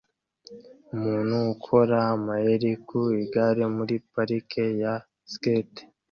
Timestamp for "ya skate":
4.81-5.81